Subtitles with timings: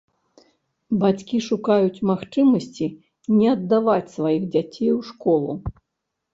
[1.03, 2.87] Бацькі шукаюць магчымасці
[3.37, 5.51] не аддаваць сваіх дзяцей у школу.